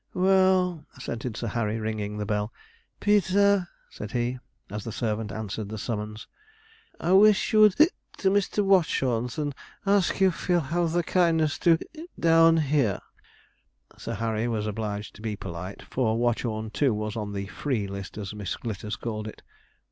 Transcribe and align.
'Well,' 0.15 0.87
assented 0.97 1.37
Sir 1.37 1.45
Harry, 1.45 1.79
ringing 1.79 2.17
the 2.17 2.25
bell. 2.25 2.51
'Peter,' 2.99 3.67
said 3.91 4.13
he, 4.13 4.39
as 4.71 4.83
the 4.83 4.91
servant 4.91 5.31
answered 5.31 5.69
the 5.69 5.77
summons, 5.77 6.25
'I 6.99 7.11
wish 7.11 7.53
you 7.53 7.59
would 7.61 7.75
to 8.17 8.31
Mr. 8.31 8.65
Watchorn's, 8.65 9.37
and 9.37 9.53
ask 9.85 10.19
if 10.19 10.47
he'll 10.47 10.59
have 10.59 10.93
the 10.93 11.03
kindness 11.03 11.59
to 11.59 11.77
down 12.19 12.57
here.' 12.57 13.01
Sir 13.95 14.15
Harry 14.15 14.47
was 14.47 14.65
obliged 14.65 15.13
to 15.17 15.21
be 15.21 15.35
polite, 15.35 15.83
for 15.83 16.17
Watchorn, 16.17 16.71
too, 16.71 16.95
was 16.95 17.15
on 17.15 17.33
the 17.33 17.45
'free' 17.45 17.85
list 17.85 18.17
as 18.17 18.33
Miss 18.33 18.55
Glitters 18.55 18.95
called 18.95 19.27
it. 19.27 19.43